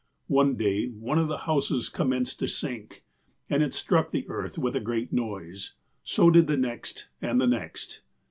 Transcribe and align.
One 0.33 0.55
day, 0.55 0.87
one 0.87 1.19
of 1.19 1.27
the 1.27 1.37
houses 1.45 1.87
commenced 1.87 2.39
to 2.39 2.47
sink, 2.47 3.03
and 3.51 3.61
it 3.61 3.71
struck 3.71 4.09
the 4.09 4.27
earth 4.29 4.57
with 4.57 4.75
a 4.75 4.79
great 4.79 5.13
noise; 5.13 5.75
so 6.03 6.31
did 6.31 6.47
the 6.47 6.57
next, 6.57 7.05
and 7.21 7.39
the 7.39 7.45
next. 7.45 8.01